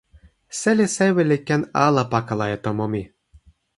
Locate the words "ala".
1.85-2.03